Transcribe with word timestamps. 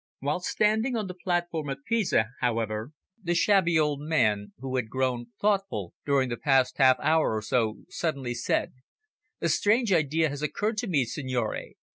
While 0.17 0.39
standing 0.39 0.95
on 0.95 1.05
the 1.05 1.13
platform 1.13 1.69
at 1.69 1.83
Pisa, 1.87 2.29
however, 2.39 2.91
the 3.21 3.35
shabby 3.35 3.77
old 3.77 4.01
man, 4.01 4.51
who 4.57 4.75
had 4.75 4.89
grown 4.89 5.27
thoughtful 5.39 5.93
during 6.07 6.29
the 6.29 6.37
past 6.37 6.79
half 6.79 6.97
hour 6.99 7.35
or 7.35 7.41
so, 7.43 7.83
suddenly 7.87 8.33
said 8.33 8.73
"A 9.41 9.47
strange 9.47 9.93
idea 9.93 10.29
has 10.29 10.41
occurred 10.41 10.77
to 10.79 10.87
me, 10.87 11.05
signore. 11.05 11.75